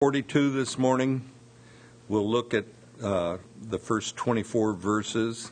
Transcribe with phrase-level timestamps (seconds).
[0.00, 1.22] 42 this morning.
[2.06, 2.66] We'll look at
[3.02, 5.50] uh, the first 24 verses.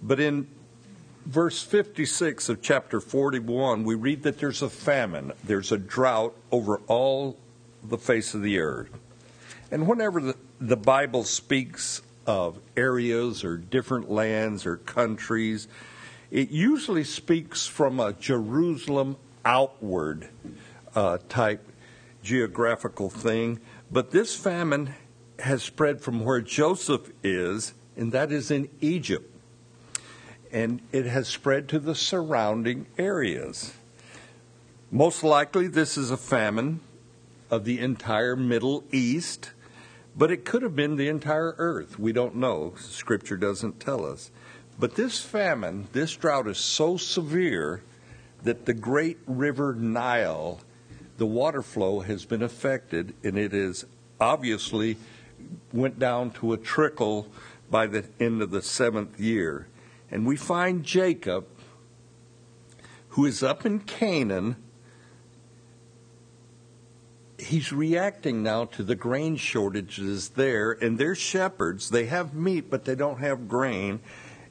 [0.00, 0.48] But in
[1.26, 6.78] verse 56 of chapter 41, we read that there's a famine, there's a drought over
[6.86, 7.36] all
[7.82, 8.88] the face of the earth.
[9.70, 15.68] And whenever the, the Bible speaks of areas or different lands or countries,
[16.30, 20.30] it usually speaks from a Jerusalem outward
[20.94, 21.68] uh, type
[22.24, 23.60] geographical thing.
[23.92, 24.94] But this famine
[25.38, 29.30] has spread from where Joseph is, and that is in Egypt.
[30.50, 33.74] And it has spread to the surrounding areas.
[34.90, 36.80] Most likely, this is a famine
[37.50, 39.50] of the entire Middle East,
[40.16, 41.98] but it could have been the entire earth.
[41.98, 42.74] We don't know.
[42.76, 44.30] Scripture doesn't tell us.
[44.78, 47.82] But this famine, this drought is so severe
[48.42, 50.60] that the great river Nile,
[51.16, 53.84] the water flow has been affected, and it is
[54.20, 54.96] obviously
[55.72, 57.28] went down to a trickle
[57.70, 59.66] by the end of the seventh year.
[60.10, 61.46] And we find Jacob,
[63.10, 64.56] who is up in Canaan,
[67.38, 71.90] he's reacting now to the grain shortages there, and they're shepherds.
[71.90, 74.00] They have meat, but they don't have grain.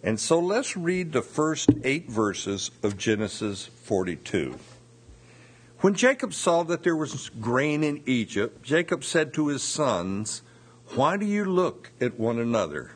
[0.02, 4.60] And so let's read the first eight verses of Genesis 42.
[5.84, 10.42] When Jacob saw that there was grain in Egypt, Jacob said to his sons,
[10.96, 12.92] Why do you look at one another?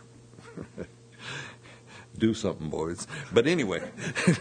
[2.17, 3.05] do something, boys.
[3.33, 3.91] But anyway,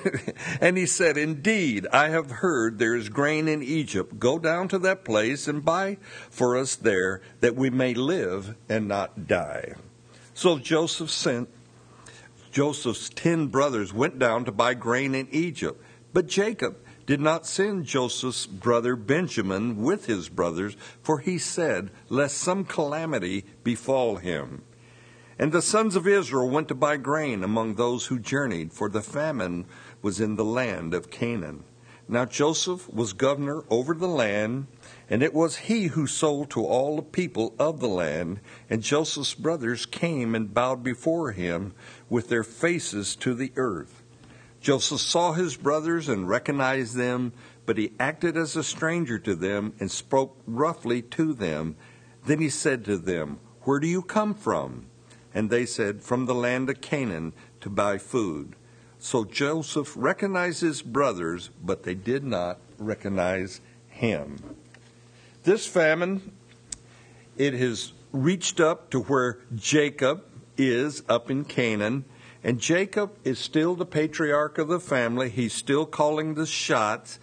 [0.61, 4.21] and he said, Indeed, I have heard there is grain in Egypt.
[4.21, 5.99] Go down to that place and buy
[6.31, 9.75] for us there, that we may live and not die.
[10.35, 11.49] So Joseph sent
[12.53, 15.83] Joseph's ten brothers went down to buy grain in Egypt.
[16.13, 16.77] But Jacob
[17.07, 23.45] did not send Joseph's brother Benjamin with his brothers, for he said, Lest some calamity
[23.63, 24.63] befall him.
[25.39, 29.03] And the sons of Israel went to buy grain among those who journeyed, for the
[29.03, 29.67] famine
[30.03, 31.63] was in the land of Canaan.
[32.09, 34.69] Now Joseph was governor over the land,
[35.11, 38.41] and it was he who sold to all the people of the land.
[38.71, 41.75] And Joseph's brothers came and bowed before him
[42.09, 43.96] with their faces to the earth.
[44.67, 47.33] Joseph saw his brothers and recognized them,
[47.67, 51.77] but he acted as a stranger to them and spoke roughly to them.
[52.25, 54.87] Then he said to them, Where do you come from?
[55.33, 58.57] And they said, From the land of Canaan to buy food.
[58.99, 64.57] So Joseph recognized his brothers, but they did not recognize him.
[65.45, 66.33] This famine,
[67.37, 70.25] it has reached up to where Jacob
[70.57, 72.05] is up in Canaan,
[72.47, 75.31] and Jacob is still the patriarch of the family.
[75.31, 77.19] He's still calling the shots.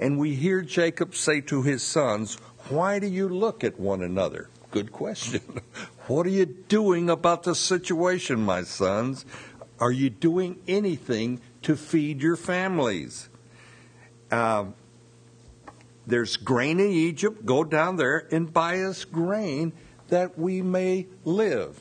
[0.00, 2.38] And we hear Jacob say to his sons,
[2.70, 4.50] Why do you look at one another?
[4.72, 5.62] Good question.
[6.08, 9.24] what are you doing about the situation, my sons?
[9.78, 13.28] Are you doing anything to feed your families?
[14.28, 14.64] Uh,
[16.04, 17.46] there's grain in Egypt.
[17.46, 19.72] Go down there and buy us grain
[20.08, 21.80] that we may live.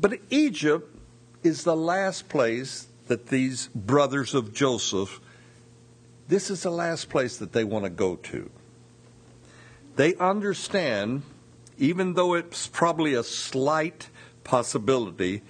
[0.00, 0.96] But Egypt
[1.42, 5.20] is the last place that these brothers of Joseph,
[6.28, 8.50] this is the last place that they want to go to.
[9.96, 11.22] They understand,
[11.76, 14.08] even though it's probably a slight
[14.44, 15.42] possibility,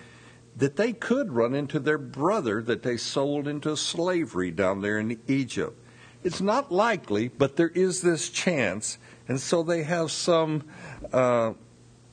[0.57, 5.21] that they could run into their brother that they sold into slavery down there in
[5.29, 5.77] Egypt.
[6.25, 10.65] It's not likely, but there is this chance, and so they have some,
[11.13, 11.53] uh,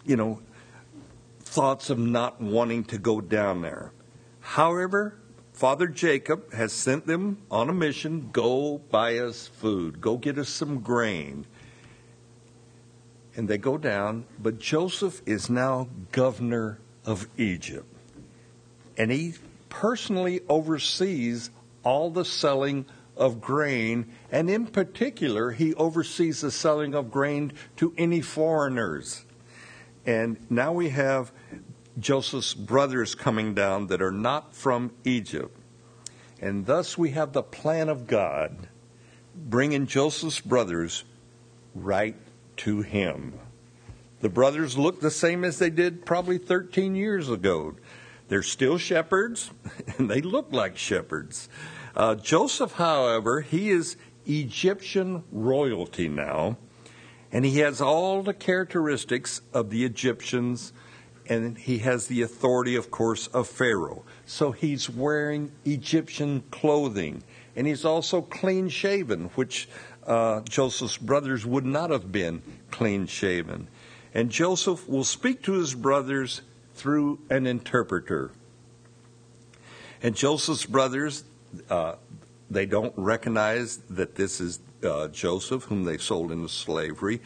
[0.05, 0.41] you know,
[1.47, 3.91] thoughts of not wanting to go down there.
[4.39, 5.19] However,
[5.53, 10.49] Father Jacob has sent them on a mission go buy us food, go get us
[10.49, 11.45] some grain.
[13.35, 17.97] And they go down, but Joseph is now governor of Egypt
[18.97, 19.35] and he
[19.69, 21.51] personally oversees
[21.83, 22.85] all the selling
[23.15, 29.23] of grain, and in particular, he oversees the selling of grain to any foreigners.
[30.07, 31.31] And now we have
[31.99, 35.55] Joseph's brothers coming down that are not from Egypt.
[36.41, 38.69] And thus we have the plan of God
[39.35, 41.03] bringing Joseph's brothers
[41.75, 42.15] right
[42.57, 43.37] to him.
[44.21, 47.75] The brothers look the same as they did probably 13 years ago.
[48.29, 49.51] They're still shepherds,
[49.97, 51.49] and they look like shepherds.
[51.95, 56.57] Uh, Joseph, however, he is Egyptian royalty now,
[57.31, 60.73] and he has all the characteristics of the Egyptians,
[61.27, 64.03] and he has the authority, of course, of Pharaoh.
[64.25, 67.23] So he's wearing Egyptian clothing,
[67.55, 69.67] and he's also clean shaven, which
[70.05, 72.41] uh, Joseph's brothers would not have been
[72.71, 73.67] clean shaven.
[74.13, 76.41] And Joseph will speak to his brothers
[76.75, 78.31] through an interpreter.
[80.01, 81.23] And Joseph's brothers,
[81.69, 81.95] uh,
[82.49, 87.21] they don't recognize that this is uh, Joseph, whom they sold into slavery.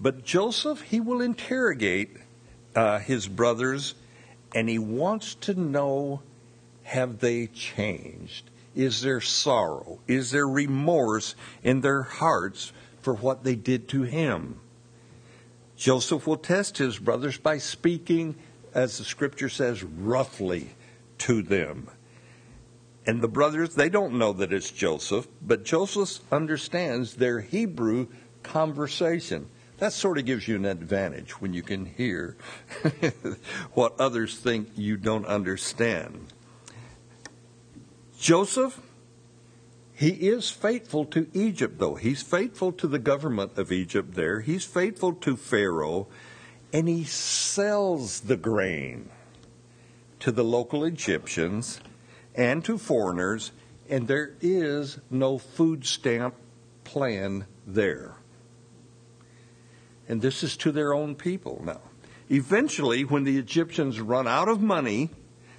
[0.00, 2.16] But Joseph, he will interrogate
[2.74, 3.94] uh, his brothers,
[4.54, 6.22] and he wants to know
[6.86, 8.48] have they changed?
[8.76, 9.98] Is there sorrow?
[10.06, 11.34] Is there remorse
[11.64, 14.60] in their hearts for what they did to him?
[15.76, 18.36] Joseph will test his brothers by speaking,
[18.72, 20.70] as the scripture says, roughly
[21.18, 21.88] to them.
[23.06, 28.08] And the brothers, they don't know that it's Joseph, but Joseph understands their Hebrew
[28.42, 29.48] conversation.
[29.78, 32.36] That sort of gives you an advantage when you can hear
[33.74, 36.32] what others think you don't understand.
[38.18, 38.80] Joseph,
[39.94, 41.94] he is faithful to Egypt, though.
[41.94, 44.40] He's faithful to the government of Egypt there.
[44.40, 46.08] He's faithful to Pharaoh,
[46.72, 49.10] and he sells the grain
[50.20, 51.80] to the local Egyptians
[52.36, 53.52] and to foreigners,
[53.88, 56.34] and there is no food stamp
[56.84, 58.14] plan there.
[60.08, 61.80] And this is to their own people now.
[62.30, 65.10] Eventually, when the Egyptians run out of money,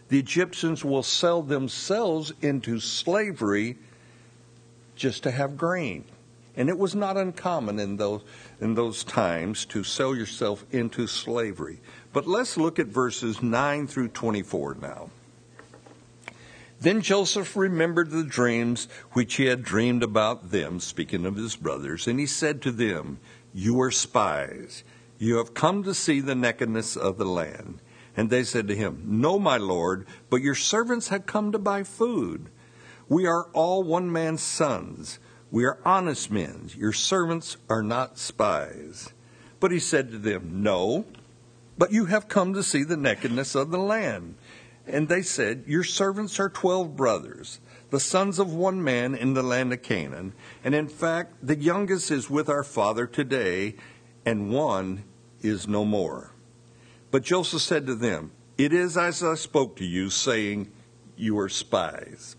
[0.10, 3.78] the Egyptians will sell themselves into slavery
[4.96, 6.06] just to have grain.
[6.56, 8.22] And it was not uncommon in those,
[8.60, 11.80] in those times to sell yourself into slavery.
[12.14, 15.10] But let's look at verses 9 through 24 now.
[16.80, 22.08] Then Joseph remembered the dreams which he had dreamed about them, speaking of his brothers,
[22.08, 23.20] and he said to them,
[23.54, 24.84] You are spies.
[25.18, 27.82] You have come to see the nakedness of the land.
[28.16, 31.84] And they said to him, No, my lord, but your servants have come to buy
[31.84, 32.50] food.
[33.10, 35.20] We are all one man's sons.
[35.50, 36.70] We are honest men.
[36.76, 39.14] Your servants are not spies.
[39.60, 41.06] But he said to them, No,
[41.78, 44.36] but you have come to see the nakedness of the land.
[44.88, 49.44] And they said, Your servants are twelve brothers, the sons of one man in the
[49.44, 50.34] land of Canaan.
[50.64, 53.76] And in fact, the youngest is with our father today,
[54.26, 55.04] and one
[55.42, 56.32] is no more.
[57.12, 60.72] But Joseph said to them, It is as I spoke to you, saying,
[61.16, 62.36] You are spies.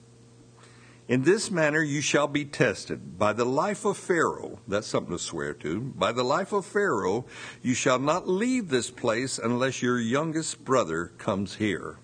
[1.09, 3.19] In this manner you shall be tested.
[3.19, 7.25] By the life of Pharaoh, that's something to swear to, by the life of Pharaoh,
[7.63, 11.97] you shall not leave this place unless your youngest brother comes here.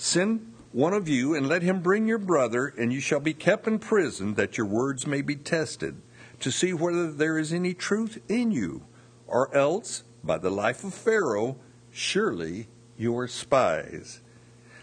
[0.00, 3.66] Send one of you and let him bring your brother, and you shall be kept
[3.66, 6.00] in prison, that your words may be tested,
[6.38, 8.84] to see whether there is any truth in you.
[9.26, 11.56] Or else, by the life of Pharaoh,
[11.90, 14.20] surely you are spies.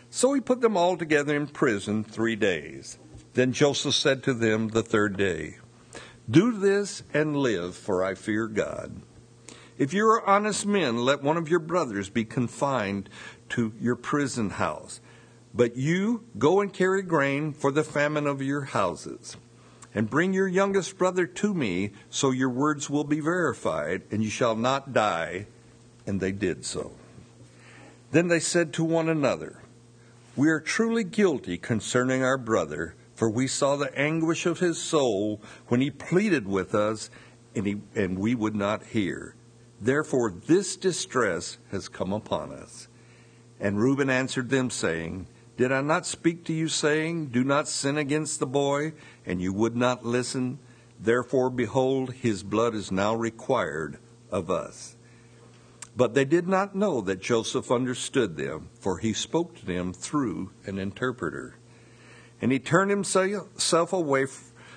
[0.09, 2.97] So he put them all together in prison three days.
[3.35, 5.59] Then Joseph said to them the third day,
[6.29, 9.01] Do this and live, for I fear God.
[9.77, 13.09] If you are honest men, let one of your brothers be confined
[13.49, 14.99] to your prison house
[15.55, 19.37] but you go and carry grain for the famine of your houses.
[19.93, 24.29] And bring your youngest brother to me, so your words will be verified, and you
[24.29, 25.47] shall not die.
[26.05, 26.91] And they did so.
[28.11, 29.61] Then they said to one another,
[30.35, 35.41] We are truly guilty concerning our brother, for we saw the anguish of his soul
[35.69, 37.09] when he pleaded with us,
[37.55, 39.35] and, he, and we would not hear.
[39.79, 42.89] Therefore, this distress has come upon us.
[43.59, 47.97] And Reuben answered them, saying, did I not speak to you, saying, Do not sin
[47.97, 48.93] against the boy?
[49.25, 50.59] And you would not listen.
[50.99, 53.97] Therefore, behold, his blood is now required
[54.29, 54.97] of us.
[55.95, 60.51] But they did not know that Joseph understood them, for he spoke to them through
[60.65, 61.55] an interpreter.
[62.41, 64.25] And he turned himself away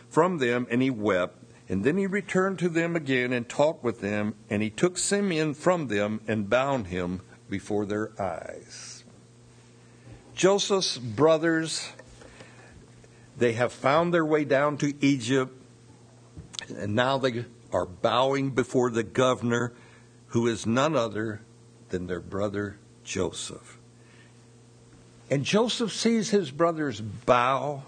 [0.08, 1.42] from them, and he wept.
[1.68, 5.54] And then he returned to them again and talked with them, and he took Simeon
[5.54, 9.04] from them and bound him before their eyes.
[10.34, 11.90] Joseph's brothers,
[13.36, 15.52] they have found their way down to Egypt,
[16.68, 19.72] and now they are bowing before the governor,
[20.28, 21.40] who is none other
[21.88, 23.78] than their brother Joseph.
[25.30, 27.82] And Joseph sees his brothers bow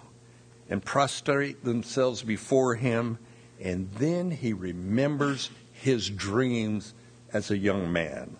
[0.68, 3.18] and prostrate themselves before him,
[3.60, 6.94] and then he remembers his dreams
[7.32, 8.36] as a young man.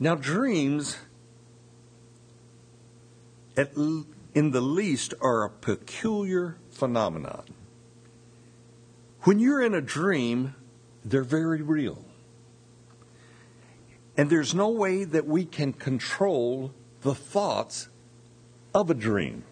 [0.00, 0.96] Now, dreams
[3.56, 7.44] at, in the least, are a peculiar phenomenon.
[9.22, 10.54] When you're in a dream,
[11.04, 12.02] they're very real.
[14.16, 17.88] And there's no way that we can control the thoughts
[18.74, 19.44] of a dream.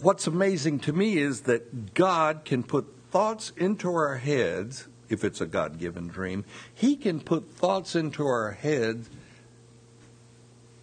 [0.00, 5.40] what's amazing to me is that God can put thoughts into our heads, if it's
[5.40, 6.44] a God given dream,
[6.74, 9.08] He can put thoughts into our heads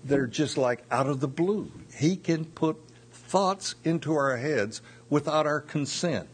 [0.03, 1.71] that are just like out of the blue.
[1.95, 2.77] He can put
[3.11, 6.27] thoughts into our heads without our consent.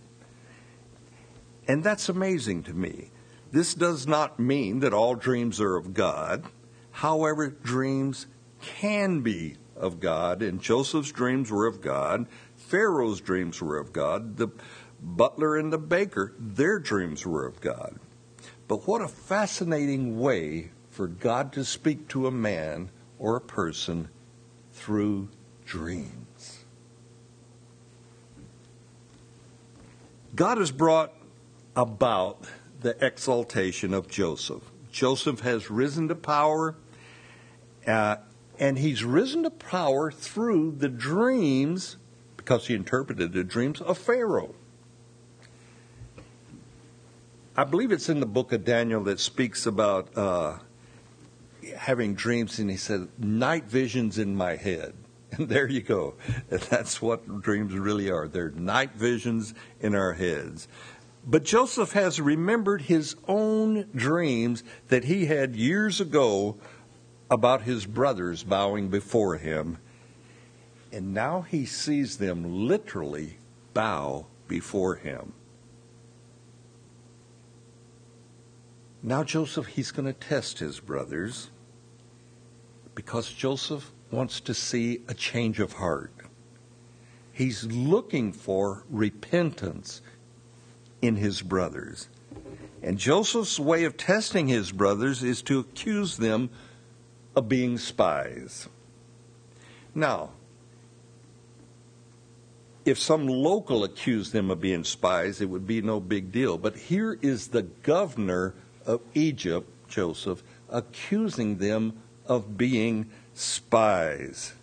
[1.68, 3.12] And that's amazing to me.
[3.52, 6.46] This does not mean that all dreams are of God.
[6.92, 8.28] However, dreams
[8.62, 12.28] can be of God, and Joseph's dreams were of God.
[12.58, 14.38] Pharaoh's dreams were of God.
[14.38, 14.50] The
[15.02, 18.00] butler and the baker, their dreams were of God.
[18.68, 24.10] But what a fascinating way for God to speak to a man or a person
[24.74, 25.30] through
[25.66, 26.66] dreams.
[30.36, 31.14] God has brought
[31.76, 32.46] about
[32.82, 34.64] the exaltation of Joseph.
[34.92, 36.76] Joseph has risen to power,
[37.86, 38.18] uh,
[38.58, 41.98] and he's risen to power through the dreams,
[42.38, 44.56] because he interpreted the dreams of Pharaoh.
[47.60, 50.60] I believe it's in the book of Daniel that speaks about uh,
[51.76, 54.94] having dreams, and he said, night visions in my head.
[55.32, 56.16] And there you go.
[56.50, 58.30] That's what dreams really are.
[58.30, 60.70] They're night visions in our heads.
[61.28, 66.56] But Joseph has remembered his own dreams that he had years ago
[67.30, 69.80] about his brothers bowing before him.
[70.94, 73.38] And now he sees them literally
[73.74, 75.34] bow before him.
[79.02, 81.50] Now, Joseph, he's going to test his brothers
[82.96, 86.12] because Joseph wants to see a change of heart.
[87.32, 90.02] He's looking for repentance
[91.02, 92.10] in his brothers.
[92.84, 96.50] And Joseph's way of testing his brothers is to accuse them
[97.36, 98.68] of being spies.
[99.96, 100.32] Now,
[102.84, 106.58] if some local accused them of being spies, it would be no big deal.
[106.58, 108.56] But here is the governor
[108.90, 111.94] of Egypt, Joseph, accusing them
[112.26, 114.54] of being spies.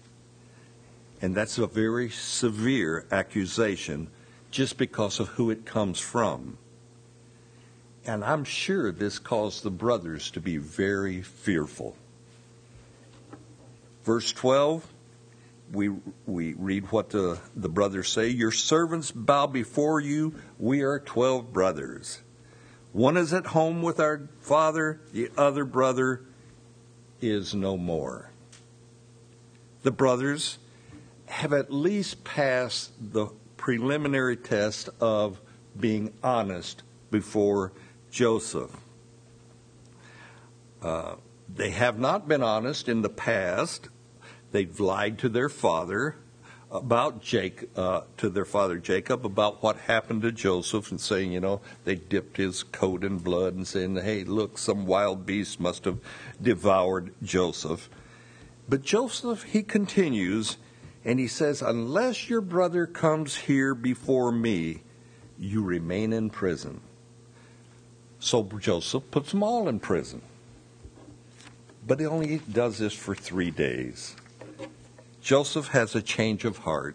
[1.22, 4.08] And that's a very severe accusation
[4.50, 6.58] just because of who it comes from.
[8.04, 11.96] And I'm sure this caused the brothers to be very fearful.
[14.02, 14.86] Verse 12,
[15.72, 15.90] we,
[16.26, 20.34] we read what the, the brothers say Your servants bow before you.
[20.58, 22.22] We are 12 brothers.
[22.96, 26.22] One is at home with our father, the other brother
[27.20, 28.30] is no more.
[29.82, 30.56] The brothers
[31.26, 33.26] have at least passed the
[33.58, 35.42] preliminary test of
[35.78, 37.74] being honest before
[38.10, 38.74] Joseph.
[40.80, 41.16] Uh,
[41.54, 43.90] they have not been honest in the past.
[44.52, 46.16] They've lied to their father
[46.70, 51.40] about Jake uh, to their father Jacob about what happened to Joseph and saying, you
[51.40, 55.84] know, they dipped his coat in blood and saying, hey, look, some wild beast must
[55.84, 55.98] have
[56.42, 57.88] devoured Joseph.
[58.68, 60.56] But Joseph, he continues
[61.04, 64.82] and he says, unless your brother comes here before me,
[65.38, 66.80] you remain in prison.
[68.18, 70.22] So Joseph puts them all in prison.
[71.86, 74.16] But he only does this for three days.
[75.26, 76.94] Joseph has a change of heart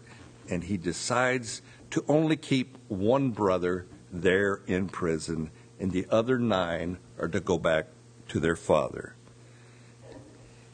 [0.50, 6.98] and he decides to only keep one brother there in prison, and the other nine
[7.20, 7.88] are to go back
[8.30, 9.16] to their father.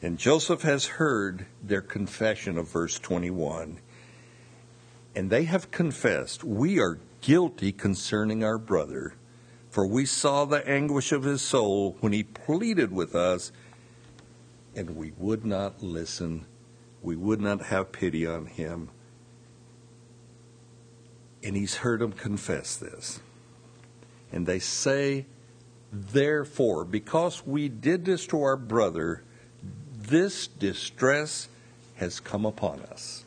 [0.00, 3.80] And Joseph has heard their confession of verse 21,
[5.16, 9.14] and they have confessed, We are guilty concerning our brother,
[9.68, 13.50] for we saw the anguish of his soul when he pleaded with us,
[14.76, 16.46] and we would not listen
[17.02, 18.90] we would not have pity on him.
[21.42, 23.20] And he's heard them confess this.
[24.32, 25.26] And they say,
[25.92, 29.22] Therefore, because we did this to our brother,
[29.96, 31.48] this distress
[31.96, 33.24] has come upon us.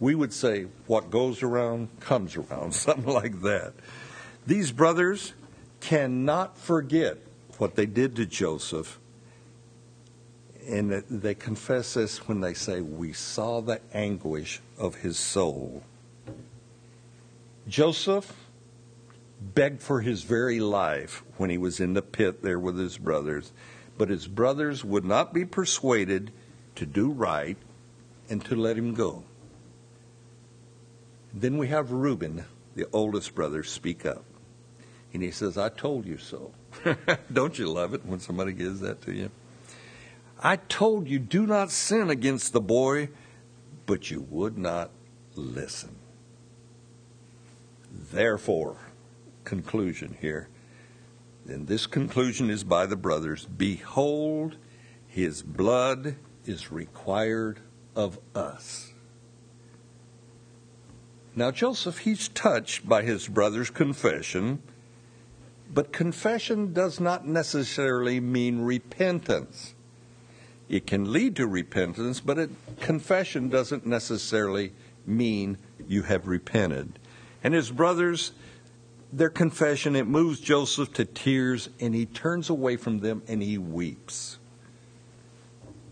[0.00, 3.74] We would say, What goes around comes around, something like that.
[4.46, 5.34] These brothers
[5.80, 7.18] cannot forget
[7.58, 8.98] what they did to Joseph
[10.68, 15.82] and they confess this when they say, We saw the anguish of his soul.
[17.66, 18.34] Joseph
[19.40, 23.52] begged for his very life when he was in the pit there with his brothers,
[23.96, 26.32] but his brothers would not be persuaded
[26.74, 27.56] to do right
[28.28, 29.24] and to let him go.
[31.32, 32.44] Then we have Reuben,
[32.74, 34.24] the oldest brother, speak up.
[35.14, 36.52] And he says, I told you so.
[37.32, 39.30] Don't you love it when somebody gives that to you?
[40.40, 43.08] I told you, do not sin against the boy,
[43.86, 44.90] but you would not
[45.34, 45.96] listen.
[47.90, 48.76] Therefore,
[49.44, 50.48] conclusion here.
[51.46, 54.56] And this conclusion is by the brothers Behold,
[55.06, 57.60] his blood is required
[57.96, 58.92] of us.
[61.34, 64.62] Now, Joseph, he's touched by his brother's confession,
[65.72, 69.74] but confession does not necessarily mean repentance.
[70.68, 74.72] It can lead to repentance, but it, confession doesn't necessarily
[75.06, 75.56] mean
[75.86, 76.98] you have repented.
[77.42, 78.32] And his brothers,
[79.12, 83.56] their confession, it moves Joseph to tears, and he turns away from them and he
[83.56, 84.38] weeps.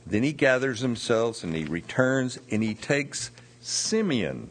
[0.06, 3.30] Then he gathers himself and he returns and he takes
[3.60, 4.50] Simeon,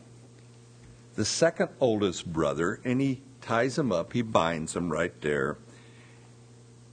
[1.15, 4.11] the second oldest brother, and he ties him up.
[4.11, 5.57] He binds him right there.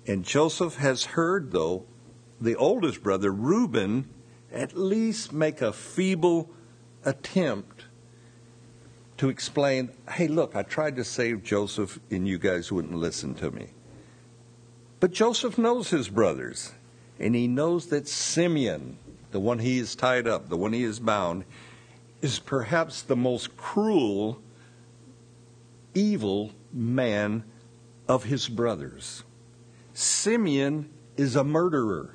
[0.06, 1.84] And Joseph has heard, though,
[2.42, 4.08] the oldest brother, Reuben,
[4.52, 6.50] at least make a feeble
[7.04, 7.84] attempt
[9.16, 13.50] to explain hey, look, I tried to save Joseph, and you guys wouldn't listen to
[13.50, 13.68] me.
[15.00, 16.72] But Joseph knows his brothers
[17.18, 18.99] and he knows that Simeon,
[19.30, 21.44] the one he is tied up, the one he is bound,
[22.20, 24.40] is perhaps the most cruel,
[25.94, 27.44] evil man
[28.08, 29.22] of his brothers.
[29.94, 32.14] Simeon is a murderer.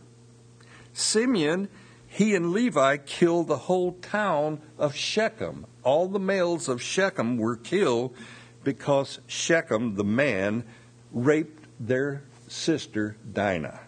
[0.98, 1.70] Simeon,
[2.08, 5.68] he and Levi killed the whole town of Shechem.
[5.84, 8.16] All the males of Shechem were killed
[8.63, 10.63] because Shechem, the man,
[11.12, 13.80] raped their sister Dinah.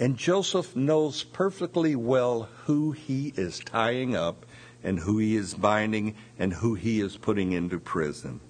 [0.00, 4.46] And Joseph knows perfectly well who he is tying up
[4.82, 8.40] and who he is binding and who he is putting into prison.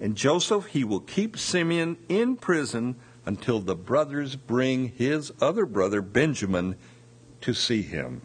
[0.00, 6.00] And Joseph, he will keep Simeon in prison until the brothers bring his other brother,
[6.00, 6.76] Benjamin,
[7.40, 8.22] to see him.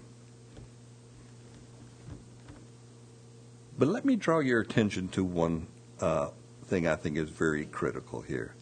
[3.78, 5.66] But let me draw your attention to one
[6.00, 6.30] uh,
[6.66, 8.54] thing I think is very critical here,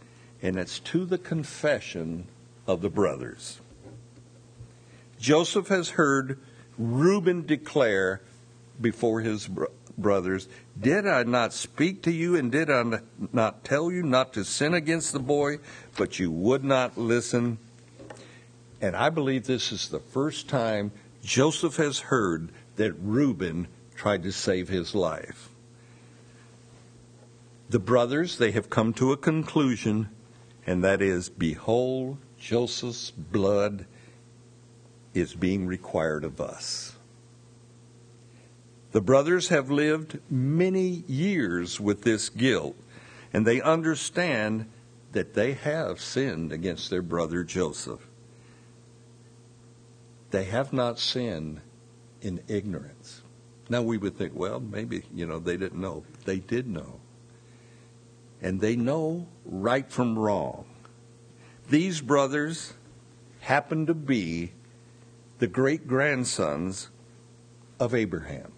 [0.42, 2.28] and it's to the confession
[2.66, 3.60] of the brothers.
[5.20, 6.40] Joseph has heard
[6.78, 8.22] Reuben declare
[8.80, 9.68] before his bro-
[10.02, 10.48] brothers,
[10.80, 13.00] Did I not speak to you and did I
[13.32, 15.60] not tell you not to sin against the boy,
[15.98, 17.58] but you would not listen?
[18.82, 20.92] And I believe this is the first time
[21.24, 25.50] Joseph has heard that Reuben tried to save his life.
[27.70, 30.10] The brothers, they have come to a conclusion,
[30.66, 33.86] and that is Behold, Joseph's blood
[35.14, 36.96] is being required of us.
[38.92, 42.76] The brothers have lived many years with this guilt,
[43.32, 44.68] and they understand
[45.12, 48.08] that they have sinned against their brother Joseph.
[50.32, 51.62] They have not sinned
[52.22, 53.22] in ignorance.
[53.70, 56.04] Now we would think, well, maybe, you know, they didn't know.
[56.26, 57.00] They did know.
[58.42, 60.66] And they know right from wrong.
[61.70, 62.74] These brothers
[63.42, 64.54] happen to be
[65.38, 66.90] the great grandsons
[67.80, 68.52] of Abraham.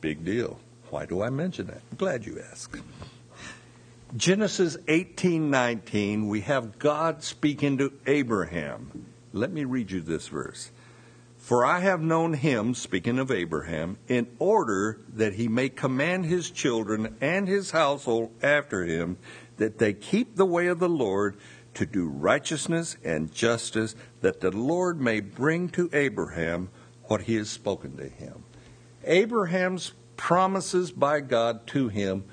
[0.00, 0.58] Big deal.
[0.90, 1.82] Why do I mention that?
[1.90, 2.76] I'm glad you asked.
[4.16, 9.06] Genesis 18:19, we have God speaking to Abraham.
[9.32, 10.70] Let me read you this verse.
[11.36, 16.50] For I have known him, speaking of Abraham, in order that he may command his
[16.50, 19.18] children and his household after him,
[19.56, 21.36] that they keep the way of the Lord
[21.74, 26.70] to do righteousness and justice, that the Lord may bring to Abraham
[27.04, 28.44] what he has spoken to him.
[29.08, 32.24] Abraham's promises by God to him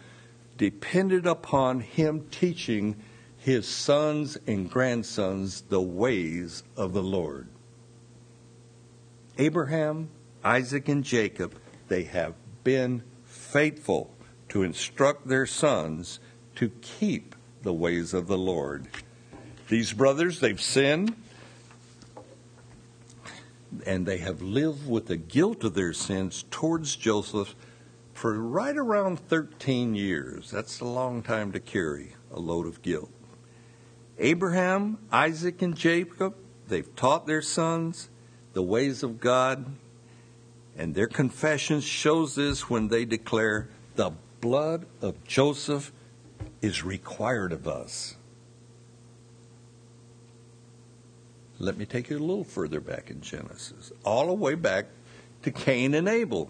[0.58, 2.96] depended upon him teaching
[3.38, 7.48] his sons and grandsons the ways of the Lord.
[9.38, 10.10] Abraham,
[10.44, 11.56] Isaac, and Jacob,
[11.88, 14.14] they have been faithful
[14.50, 16.20] to instruct their sons
[16.56, 18.88] to keep the ways of the Lord.
[19.68, 21.16] These brothers, they've sinned,
[23.86, 27.56] and they have lived with the guilt of their sins towards Joseph
[28.14, 30.52] for right around 13 years.
[30.52, 33.12] That's a long time to carry a load of guilt.
[34.18, 36.36] Abraham, Isaac, and Jacob,
[36.68, 38.10] they've taught their sons
[38.54, 39.66] the ways of God,
[40.78, 45.92] and their confession shows this when they declare, The blood of Joseph
[46.62, 48.16] is required of us.
[51.58, 54.88] Let me take you a little further back in Genesis, all the way back
[55.44, 56.50] to Cain and Abel.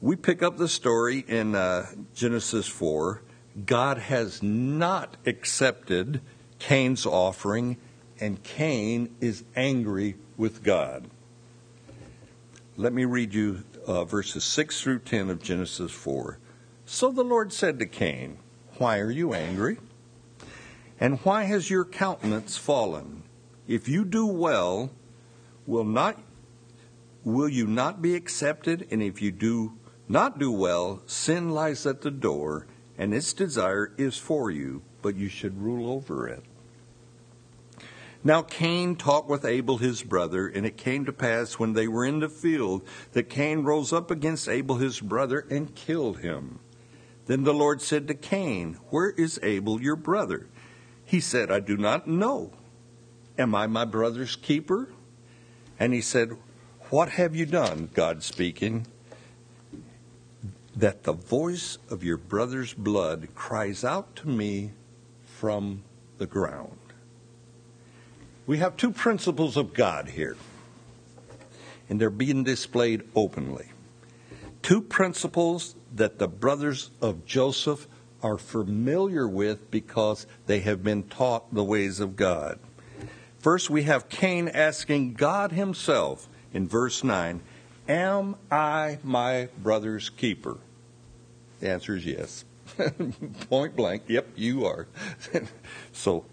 [0.00, 3.22] We pick up the story in uh, Genesis 4.
[3.66, 6.22] God has not accepted
[6.58, 7.76] Cain's offering,
[8.18, 11.08] and Cain is angry with God.
[12.76, 16.38] Let me read you uh, verses 6 through 10 of Genesis 4.
[16.86, 18.38] So the Lord said to Cain,
[18.78, 19.78] Why are you angry?
[21.02, 23.24] And why has your countenance fallen?
[23.66, 24.92] If you do well,
[25.66, 26.16] will not
[27.24, 28.86] will you not be accepted?
[28.88, 29.72] And if you do
[30.08, 35.16] not do well, sin lies at the door, and its desire is for you, but
[35.16, 36.44] you should rule over it.
[38.22, 42.04] Now Cain talked with Abel his brother, and it came to pass when they were
[42.04, 46.60] in the field that Cain rose up against Abel his brother and killed him.
[47.26, 50.46] Then the Lord said to Cain, Where is Abel your brother?
[51.12, 52.52] He said, I do not know.
[53.36, 54.88] Am I my brother's keeper?
[55.78, 56.38] And he said,
[56.88, 57.90] What have you done?
[57.92, 58.86] God speaking.
[60.74, 64.70] That the voice of your brother's blood cries out to me
[65.26, 65.82] from
[66.16, 66.78] the ground.
[68.46, 70.38] We have two principles of God here,
[71.90, 73.66] and they're being displayed openly.
[74.62, 77.86] Two principles that the brothers of Joseph
[78.22, 82.58] are familiar with because they have been taught the ways of God.
[83.38, 87.40] First, we have Cain asking God himself in verse 9,
[87.88, 90.58] Am I my brother's keeper?
[91.60, 92.44] The answer is yes.
[93.50, 94.86] Point blank, yep, you are.
[95.92, 96.24] so,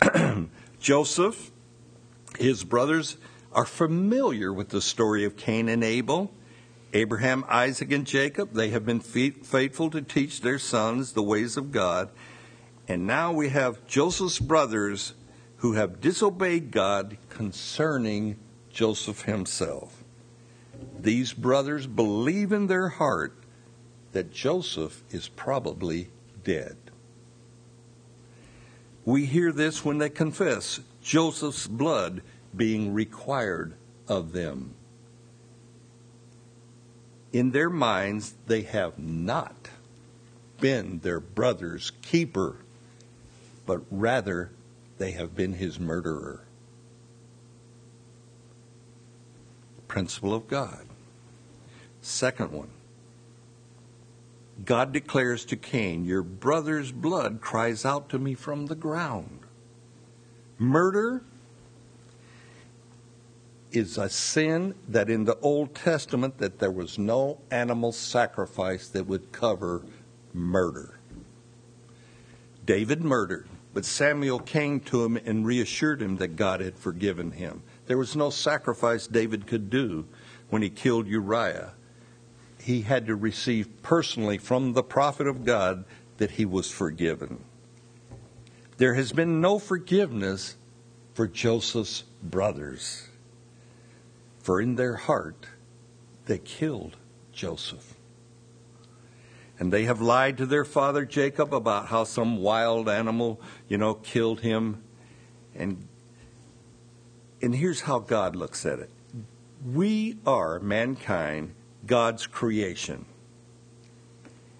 [0.80, 1.52] Joseph,
[2.38, 3.16] his brothers,
[3.52, 6.32] are familiar with the story of Cain and Abel.
[6.94, 11.72] Abraham, Isaac, and Jacob, they have been faithful to teach their sons the ways of
[11.72, 12.10] God.
[12.86, 15.14] And now we have Joseph's brothers
[15.58, 18.36] who have disobeyed God concerning
[18.70, 20.02] Joseph himself.
[20.98, 23.36] These brothers believe in their heart
[24.12, 26.10] that Joseph is probably
[26.44, 26.76] dead.
[29.04, 32.22] We hear this when they confess Joseph's blood
[32.54, 33.74] being required
[34.08, 34.74] of them.
[37.32, 39.70] In their minds, they have not
[40.60, 42.56] been their brother's keeper,
[43.66, 44.50] but rather
[44.98, 46.44] they have been his murderer.
[49.88, 50.86] Principle of God.
[52.02, 52.70] Second one
[54.64, 59.40] God declares to Cain, Your brother's blood cries out to me from the ground.
[60.58, 61.22] Murder
[63.72, 69.06] is a sin that in the Old Testament that there was no animal sacrifice that
[69.06, 69.82] would cover
[70.32, 70.98] murder.
[72.64, 77.62] David murdered, but Samuel came to him and reassured him that God had forgiven him.
[77.86, 80.06] There was no sacrifice David could do
[80.50, 81.72] when he killed Uriah
[82.62, 85.84] he had to receive personally from the prophet of God
[86.18, 87.44] that he was forgiven.
[88.76, 90.56] There has been no forgiveness
[91.14, 93.08] for Joseph's brothers,
[94.42, 95.46] for in their heart
[96.26, 96.96] they killed
[97.32, 97.94] Joseph.
[99.58, 103.94] And they have lied to their father Jacob about how some wild animal, you know,
[103.94, 104.82] killed him.
[105.54, 105.86] And,
[107.40, 108.90] and here's how God looks at it
[109.64, 111.54] we are, mankind,
[111.86, 113.04] God's creation.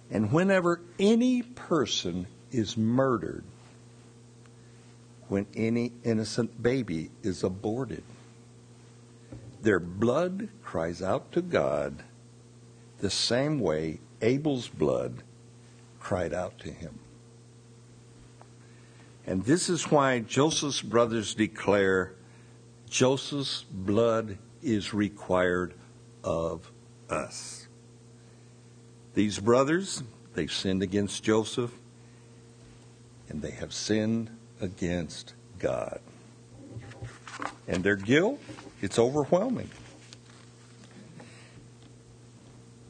[0.09, 3.43] And whenever any person is murdered,
[5.27, 8.03] when any innocent baby is aborted,
[9.63, 12.03] their blood cries out to God
[12.99, 15.23] the same way Abel's blood
[15.99, 16.99] cried out to him.
[19.25, 22.13] And this is why Joseph's brothers declare
[22.89, 25.73] Joseph's blood is required
[26.23, 26.69] of
[27.09, 27.67] us.
[29.13, 31.71] These brothers, they've sinned against Joseph,
[33.29, 35.99] and they have sinned against God.
[37.67, 38.39] And their guilt,
[38.81, 39.69] it's overwhelming.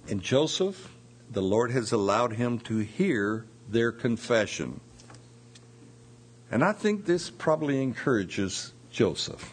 [0.09, 0.91] And Joseph,
[1.29, 4.79] the Lord has allowed him to hear their confession.
[6.51, 9.51] And I think this probably encourages Joseph.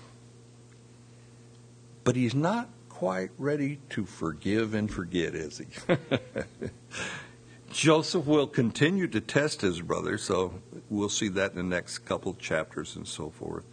[2.04, 5.96] But he's not quite ready to forgive and forget, is he?
[7.72, 12.34] Joseph will continue to test his brother, so we'll see that in the next couple
[12.34, 13.64] chapters and so forth.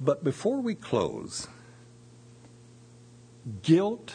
[0.00, 1.48] But before we close,
[3.62, 4.14] guilt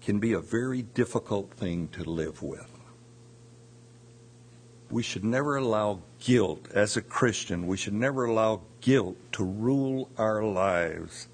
[0.00, 2.70] can be a very difficult thing to live with.
[4.90, 10.08] We should never allow guilt, as a Christian, we should never allow guilt to rule
[10.16, 11.28] our lives.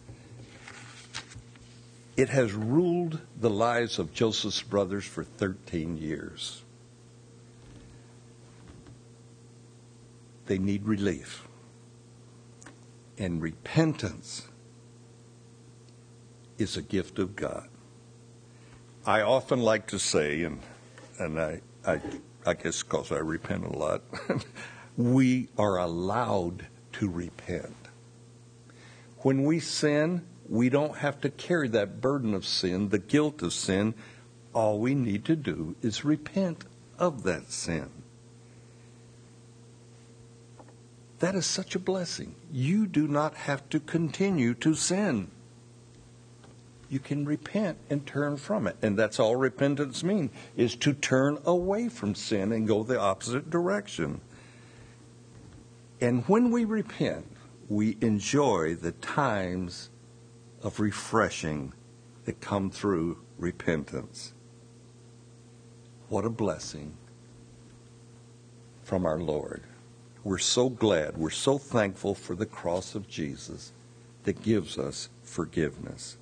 [2.17, 6.63] It has ruled the lives of Joseph's brothers for 13 years.
[10.47, 11.47] They need relief
[13.19, 14.49] and repentance
[16.59, 17.69] is a gift of God.
[19.07, 20.61] I often like to say, and
[21.19, 22.01] and I I,
[22.47, 24.03] I guess because I repent a lot,
[24.97, 27.75] we are allowed to repent.
[29.19, 33.53] When we sin, we don't have to carry that burden of sin, the guilt of
[33.53, 33.95] sin.
[34.55, 36.65] All we need to do is repent
[36.99, 37.91] of that sin.
[41.25, 42.35] That is such a blessing.
[42.53, 45.31] You do not have to continue to sin.
[46.91, 48.77] You can repent and turn from it.
[48.83, 53.49] And that's all repentance means, is to turn away from sin and go the opposite
[53.49, 54.21] direction.
[55.99, 57.25] And when we repent,
[57.71, 59.89] we enjoy the times
[60.63, 61.73] of refreshing
[62.27, 64.35] that come through repentance.
[66.11, 66.99] What a blessing
[68.83, 69.63] from our Lord.
[70.25, 73.73] We're so glad, we're so thankful for the cross of Jesus
[74.25, 76.17] that gives us forgiveness.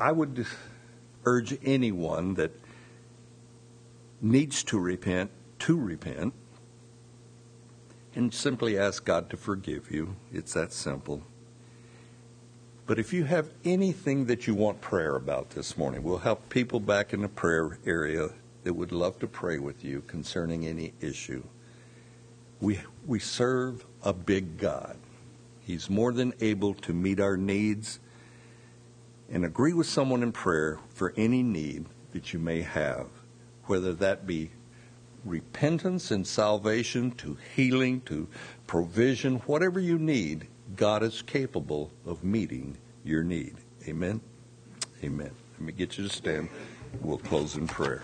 [0.00, 0.46] I would
[1.26, 2.52] urge anyone that
[4.22, 6.32] needs to repent to repent
[8.14, 10.16] and simply ask God to forgive you.
[10.32, 11.22] It's that simple.
[12.88, 16.80] But if you have anything that you want prayer about this morning, we'll help people
[16.80, 18.30] back in the prayer area
[18.64, 21.42] that would love to pray with you concerning any issue.
[22.62, 24.96] We, we serve a big God.
[25.60, 28.00] He's more than able to meet our needs
[29.30, 33.08] and agree with someone in prayer for any need that you may have
[33.66, 34.50] whether that be
[35.26, 38.26] repentance and salvation to healing to
[38.66, 43.56] provision, whatever you need, God is capable of meeting your need.
[43.86, 44.20] Amen.
[45.02, 45.30] Amen.
[45.52, 46.48] Let me get you to stand.
[47.00, 48.02] We'll close in prayer.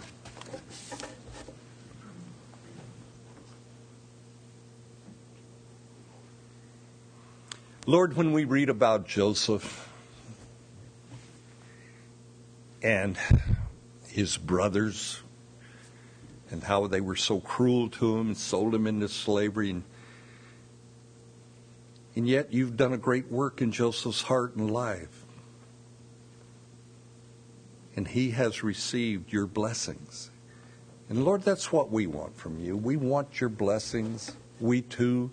[7.86, 9.90] Lord, when we read about Joseph
[12.82, 13.18] and
[14.08, 15.20] his brothers
[16.50, 19.70] and how they were so cruel to him and sold him into slavery.
[19.70, 19.82] And,
[22.16, 25.24] and yet you've done a great work in Joseph's heart and life.
[27.96, 30.30] And he has received your blessings.
[31.08, 32.76] And Lord, that's what we want from you.
[32.76, 34.36] We want your blessings.
[34.60, 35.30] We too,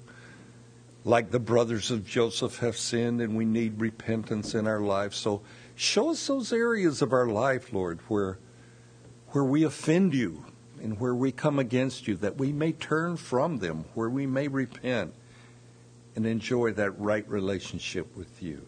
[1.04, 5.14] like the brothers of Joseph, have sinned and we need repentance in our life.
[5.14, 5.42] So
[5.76, 8.38] show us those areas of our life, Lord, where,
[9.30, 10.46] where we offend you,
[10.82, 14.48] and where we come against you, that we may turn from them, where we may
[14.48, 15.14] repent
[16.16, 18.66] and enjoy that right relationship with you.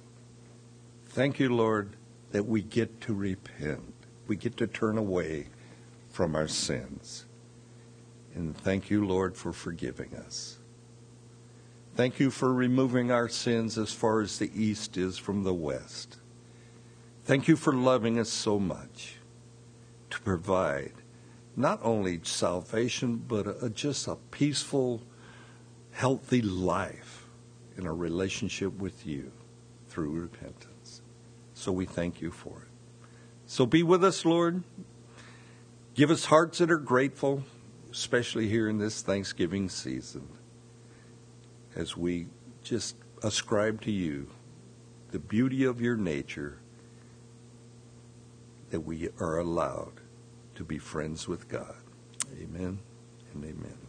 [1.05, 1.95] Thank you, Lord,
[2.31, 3.93] that we get to repent.
[4.27, 5.47] We get to turn away
[6.09, 7.25] from our sins.
[8.33, 10.57] And thank you, Lord, for forgiving us.
[11.95, 16.17] Thank you for removing our sins as far as the east is from the west.
[17.25, 19.17] Thank you for loving us so much
[20.09, 20.93] to provide
[21.55, 25.03] not only salvation, but a, just a peaceful,
[25.91, 27.22] healthy life
[27.77, 29.31] in a relationship with you
[29.87, 31.01] through repentance.
[31.53, 32.67] So we thank you for it.
[33.45, 34.63] So be with us, Lord.
[35.93, 37.43] Give us hearts that are grateful,
[37.91, 40.27] especially here in this Thanksgiving season,
[41.75, 42.27] as we
[42.63, 44.27] just ascribe to you
[45.11, 46.57] the beauty of your nature
[48.71, 50.01] that we are allowed
[50.55, 51.75] to be friends with God.
[52.41, 52.79] Amen
[53.33, 53.82] and amen.